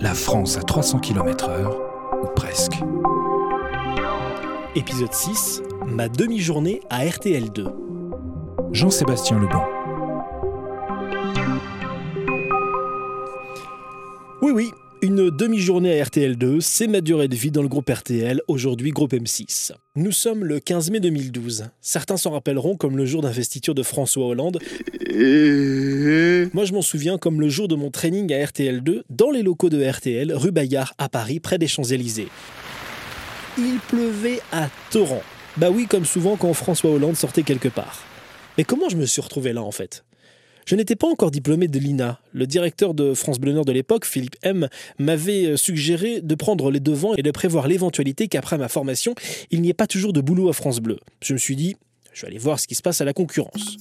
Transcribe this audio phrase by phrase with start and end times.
[0.00, 1.72] La France à 300 km/h,
[2.22, 2.74] ou presque.
[4.74, 7.72] Épisode 6, ma demi-journée à RTL2.
[8.72, 9.62] Jean-Sébastien Lebon.
[14.42, 14.70] Oui, oui,
[15.00, 19.12] une demi-journée à RTL2, c'est ma durée de vie dans le groupe RTL, aujourd'hui groupe
[19.12, 19.72] M6.
[19.96, 21.66] Nous sommes le 15 mai 2012.
[21.80, 24.58] Certains s'en rappelleront comme le jour d'investiture de François Hollande.
[25.14, 29.70] Moi, je m'en souviens comme le jour de mon training à RTL2, dans les locaux
[29.70, 32.28] de RTL, rue Bayard, à Paris, près des Champs-Élysées.
[33.56, 35.22] Il pleuvait à torrent.
[35.56, 38.02] Bah oui, comme souvent quand François Hollande sortait quelque part.
[38.58, 40.04] Mais comment je me suis retrouvé là en fait?
[40.66, 42.18] Je n'étais pas encore diplômé de l'INA.
[42.32, 46.70] Le directeur de France Bleu Nord de l'époque, Philippe M, m'avait euh, suggéré de prendre
[46.70, 49.14] les devants et de prévoir l'éventualité qu'après ma formation,
[49.50, 50.98] il n'y ait pas toujours de boulot à France Bleu.
[51.22, 51.76] Je me suis dit,
[52.14, 53.76] je vais aller voir ce qui se passe à la concurrence.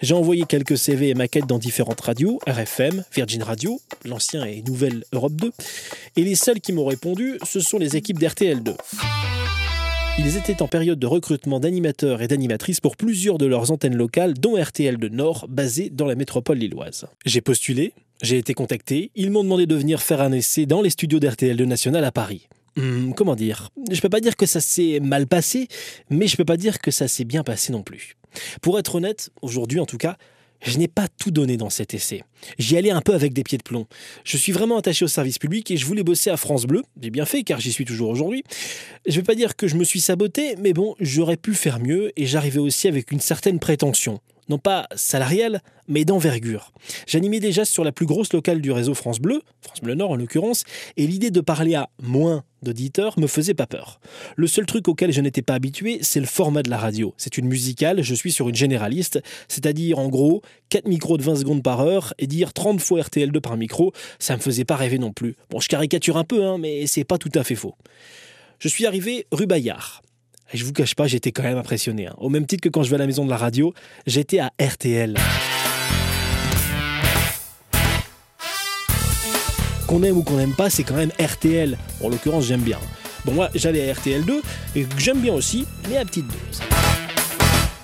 [0.00, 5.02] J'ai envoyé quelques CV et maquettes dans différentes radios, RFM, Virgin Radio, l'ancien et nouvelle
[5.12, 5.52] Europe 2,
[6.16, 8.76] et les seuls qui m'ont répondu, ce sont les équipes d'RTL2.
[10.20, 14.34] Ils étaient en période de recrutement d'animateurs et d'animatrices pour plusieurs de leurs antennes locales,
[14.34, 17.06] dont RTL de Nord, basée dans la métropole lilloise.
[17.26, 20.90] J'ai postulé, j'ai été contacté, ils m'ont demandé de venir faire un essai dans les
[20.90, 22.48] studios d'RTL de National à Paris.
[22.78, 23.70] Hum, comment dire?
[23.90, 25.66] Je peux pas dire que ça s'est mal passé,
[26.10, 28.14] mais je peux pas dire que ça s'est bien passé non plus.
[28.62, 30.16] Pour être honnête, aujourd'hui en tout cas,
[30.62, 32.22] je n'ai pas tout donné dans cet essai.
[32.58, 33.86] J'y allais un peu avec des pieds de plomb.
[34.24, 36.82] Je suis vraiment attaché au service public et je voulais bosser à France Bleu.
[37.00, 38.44] J'ai bien fait car j'y suis toujours aujourd'hui.
[39.06, 41.80] Je ne vais pas dire que je me suis saboté, mais bon, j'aurais pu faire
[41.80, 46.72] mieux et j'arrivais aussi avec une certaine prétention non pas salariale, mais d'envergure.
[47.06, 50.16] J'animais déjà sur la plus grosse locale du réseau France Bleu, France Bleu Nord en
[50.16, 50.64] l'occurrence,
[50.96, 54.00] et l'idée de parler à moins d'auditeurs me faisait pas peur.
[54.36, 57.14] Le seul truc auquel je n'étais pas habitué, c'est le format de la radio.
[57.16, 61.36] C'est une musicale, je suis sur une généraliste, c'est-à-dire en gros 4 micros de 20
[61.36, 64.98] secondes par heure et dire 30 fois RTL2 par micro, ça me faisait pas rêver
[64.98, 65.36] non plus.
[65.50, 67.74] Bon, je caricature un peu, hein, mais c'est pas tout à fait faux.
[68.58, 70.02] Je suis arrivé rue Bayard.
[70.54, 72.06] Je vous cache pas, j'étais quand même impressionné.
[72.06, 72.14] Hein.
[72.16, 73.74] Au même titre que quand je vais à la maison de la radio,
[74.06, 75.14] j'étais à RTL.
[79.86, 81.76] Qu'on aime ou qu'on n'aime pas, c'est quand même RTL.
[82.02, 82.78] En l'occurrence, j'aime bien.
[83.26, 84.40] Bon, moi, j'allais à RTL2
[84.76, 86.62] et j'aime bien aussi, mais à petite dose.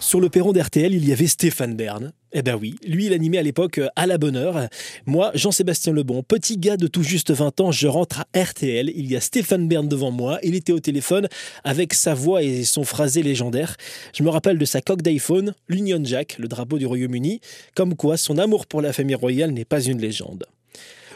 [0.00, 2.12] Sur le perron d'RTL, il y avait Stéphane Bern.
[2.36, 4.68] Eh ben oui, lui, il animait à l'époque euh, à la bonne heure.
[5.06, 8.90] Moi, Jean-Sébastien Lebon, petit gars de tout juste 20 ans, je rentre à RTL.
[8.92, 10.40] Il y a Stéphane Bern devant moi.
[10.42, 11.28] Il était au téléphone
[11.62, 13.76] avec sa voix et son phrasé légendaire.
[14.12, 17.40] Je me rappelle de sa coque d'iPhone, l'Union Jack, le drapeau du Royaume-Uni,
[17.76, 20.44] comme quoi son amour pour la famille royale n'est pas une légende.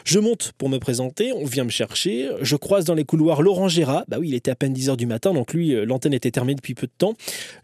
[0.09, 3.67] Je monte pour me présenter, on vient me chercher, je croise dans les couloirs Laurent
[3.67, 6.31] Gérard, bah oui, il était à peine 10h du matin, donc lui, euh, l'antenne était
[6.31, 7.13] terminée depuis peu de temps.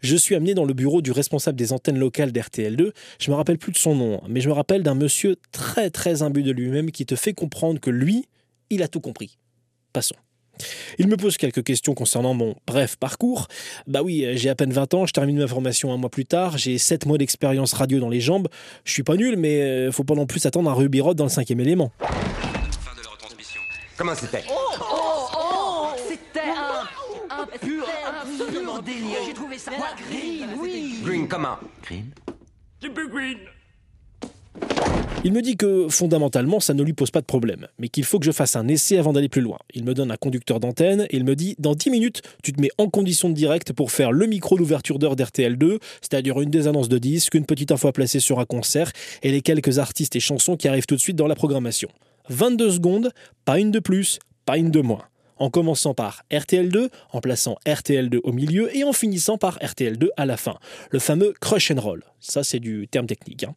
[0.00, 3.58] Je suis amené dans le bureau du responsable des antennes locales d'RTL2, je me rappelle
[3.58, 6.92] plus de son nom, mais je me rappelle d'un monsieur très très imbu de lui-même
[6.92, 8.26] qui te fait comprendre que lui,
[8.70, 9.38] il a tout compris.
[9.92, 10.14] Passons.
[10.98, 13.48] Il me pose quelques questions concernant mon bref parcours.
[13.88, 16.58] Bah oui, j'ai à peine 20 ans, je termine ma formation un mois plus tard,
[16.58, 18.46] j'ai 7 mois d'expérience radio dans les jambes.
[18.84, 21.30] Je suis pas nul, mais euh, faut pas non plus attendre un Ruby dans le
[21.30, 21.90] cinquième élément.
[23.96, 24.44] Comment c'était?
[24.50, 27.86] Oh, oh, oh C'était un, un pur,
[28.20, 29.18] absolument délire.
[29.26, 29.70] J'ai trouvé ça
[30.10, 31.00] green, oui.
[31.02, 31.56] Green comment?
[31.82, 32.10] Green
[35.24, 38.18] Il me dit que fondamentalement ça ne lui pose pas de problème, mais qu'il faut
[38.18, 39.58] que je fasse un essai avant d'aller plus loin.
[39.72, 42.60] Il me donne un conducteur d'antenne et il me dit dans 10 minutes, tu te
[42.60, 46.68] mets en condition de direct pour faire le micro d'ouverture d'heure d'RTL2, c'est-à-dire une des
[46.68, 48.92] annonces de disques, une petite info à placer sur un concert
[49.22, 51.88] et les quelques artistes et chansons qui arrivent tout de suite dans la programmation.
[52.28, 53.12] 22 secondes,
[53.44, 55.04] pas une de plus, pas une de moins
[55.38, 60.26] en commençant par RTL2, en plaçant RTL2 au milieu et en finissant par RTL2 à
[60.26, 60.58] la fin.
[60.90, 62.02] Le fameux crush and roll.
[62.20, 63.44] Ça, c'est du terme technique.
[63.44, 63.54] hein.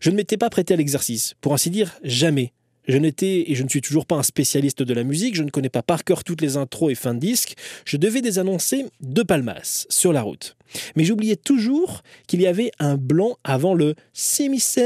[0.00, 1.34] Je ne m'étais pas prêté à l'exercice.
[1.40, 2.52] Pour ainsi dire, jamais.
[2.86, 5.50] Je n'étais et je ne suis toujours pas un spécialiste de la musique, je ne
[5.50, 7.54] connais pas par cœur toutes les intros et fins de disques.
[7.84, 10.56] Je devais les annoncer de palmas, sur la route.
[10.96, 14.82] Mais j'oubliais toujours qu'il y avait un blanc avant le Simisé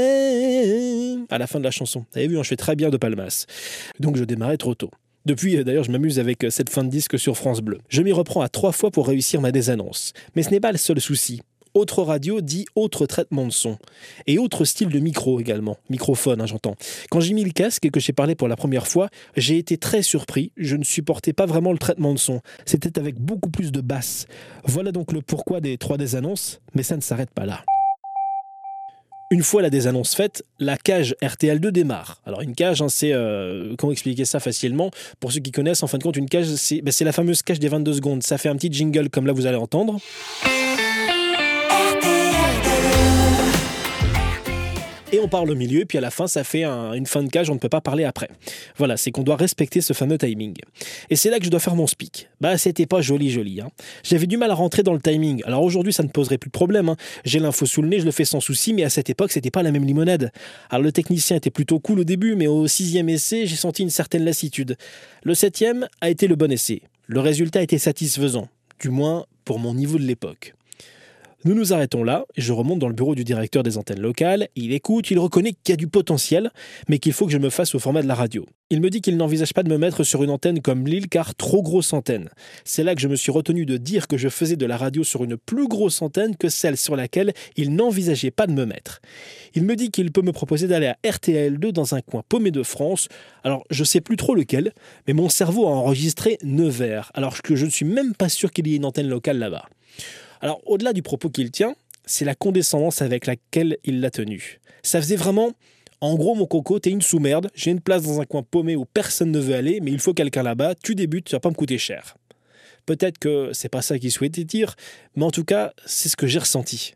[1.29, 2.05] à la fin de la chanson.
[2.11, 3.45] Vous avez vu, hein, je fais très bien de palmas.
[3.99, 4.91] Donc je démarrais trop tôt.
[5.25, 7.79] Depuis, euh, d'ailleurs, je m'amuse avec euh, cette fin de disque sur France Bleu.
[7.89, 10.13] Je m'y reprends à trois fois pour réussir ma désannonce.
[10.35, 11.41] Mais ce n'est pas le seul souci.
[11.75, 13.77] Autre radio dit autre traitement de son.
[14.25, 15.77] Et autre style de micro également.
[15.89, 16.75] Microphone, hein, j'entends.
[17.11, 19.77] Quand j'ai mis le casque et que j'ai parlé pour la première fois, j'ai été
[19.77, 20.51] très surpris.
[20.57, 22.41] Je ne supportais pas vraiment le traitement de son.
[22.65, 24.25] C'était avec beaucoup plus de basse.
[24.65, 27.63] Voilà donc le pourquoi des trois désannonces, mais ça ne s'arrête pas là.
[29.31, 32.19] Une fois la désannonce faite, la cage RTL2 démarre.
[32.25, 34.89] Alors une cage, hein, c'est euh, comment expliquer ça facilement?
[35.19, 37.59] Pour ceux qui connaissent, en fin de compte, une cage, c'est ben, la fameuse cage
[37.59, 38.23] des 22 secondes.
[38.23, 39.99] Ça fait un petit jingle comme là vous allez entendre.
[45.11, 47.49] Et on parle au milieu, puis à la fin, ça fait une fin de cage,
[47.49, 48.29] on ne peut pas parler après.
[48.77, 50.55] Voilà, c'est qu'on doit respecter ce fameux timing.
[51.09, 52.29] Et c'est là que je dois faire mon speak.
[52.41, 53.61] Bah, c'était pas joli, joli.
[53.61, 53.69] Hein.
[54.03, 55.41] J'avais du mal à rentrer dans le timing.
[55.45, 56.89] Alors aujourd'hui, ça ne poserait plus de problème.
[56.89, 56.95] Hein.
[57.25, 59.51] J'ai l'info sous le nez, je le fais sans souci, mais à cette époque, c'était
[59.51, 60.31] pas la même limonade.
[60.69, 63.89] Alors le technicien était plutôt cool au début, mais au sixième essai, j'ai senti une
[63.89, 64.77] certaine lassitude.
[65.23, 66.81] Le septième a été le bon essai.
[67.07, 68.47] Le résultat était satisfaisant,
[68.79, 70.53] du moins pour mon niveau de l'époque.
[71.45, 74.49] Nous nous arrêtons là, et je remonte dans le bureau du directeur des antennes locales.
[74.57, 76.51] Il écoute, il reconnaît qu'il y a du potentiel,
[76.89, 78.45] mais qu'il faut que je me fasse au format de la radio.
[78.69, 81.33] Il me dit qu'il n'envisage pas de me mettre sur une antenne comme Lille, car
[81.35, 82.29] trop grosse antenne.
[82.65, 85.05] C'est là que je me suis retenu de dire que je faisais de la radio
[85.05, 88.99] sur une plus grosse antenne que celle sur laquelle il n'envisageait pas de me mettre.
[89.55, 92.63] Il me dit qu'il peut me proposer d'aller à RTL2 dans un coin paumé de
[92.63, 93.07] France.
[93.45, 94.73] Alors, je sais plus trop lequel,
[95.07, 98.67] mais mon cerveau a enregistré Nevers, alors que je ne suis même pas sûr qu'il
[98.67, 99.69] y ait une antenne locale là-bas.
[100.41, 101.75] Alors, au-delà du propos qu'il tient,
[102.05, 104.59] c'est la condescendance avec laquelle il l'a tenu.
[104.83, 105.53] Ça faisait vraiment
[106.01, 108.85] en gros, mon coco, t'es une sous-merde, j'ai une place dans un coin paumé où
[108.85, 111.55] personne ne veut aller, mais il faut quelqu'un là-bas, tu débutes, tu vas pas me
[111.55, 112.15] coûter cher.
[112.85, 114.75] Peut-être que c'est pas ça qu'il souhaitait dire,
[115.15, 116.93] mais en tout cas, c'est ce que j'ai ressenti.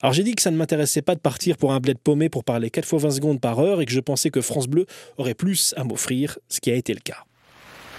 [0.00, 2.44] Alors j'ai dit que ça ne m'intéressait pas de partir pour un bled paumé pour
[2.44, 4.86] parler 4 fois 20 secondes par heure et que je pensais que France Bleu
[5.16, 7.24] aurait plus à m'offrir, ce qui a été le cas.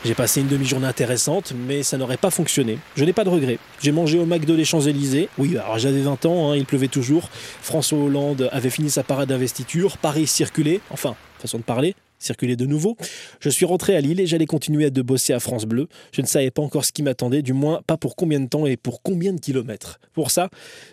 [0.06, 2.78] J'ai passé une demi-journée intéressante, mais ça n'aurait pas fonctionné.
[2.98, 3.58] Je n'ai pas de regrets.
[3.82, 5.30] J'ai mangé au McDo des Champs-Élysées.
[5.38, 7.30] Oui, alors j'avais 20 ans, hein, il pleuvait toujours.
[7.62, 9.98] François Hollande avait fini sa parade d'investiture.
[9.98, 12.98] Paris circulait, enfin, façon de parler, circulait de nouveau.
[13.40, 15.88] Je suis rentré à Lille et j'allais continuer à de bosser à France Bleu.
[16.12, 18.66] Je ne savais pas encore ce qui m'attendait, du moins pas pour combien de temps
[18.66, 20.02] et pour combien de kilomètres.
[20.14, 20.50] Pour ça,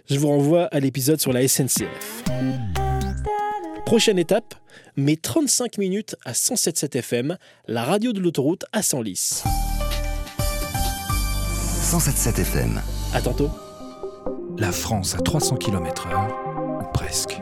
[0.09, 1.89] je vous renvoie à l'épisode sur la SNCF.
[3.85, 4.55] Prochaine étape,
[4.97, 7.37] mes 35 minutes à 107.7 FM,
[7.67, 9.43] la radio de l'autoroute à Senlis.
[11.91, 12.81] 107.7 FM.
[13.13, 13.51] À tantôt.
[14.59, 17.41] La France à 300 km/h, ou presque.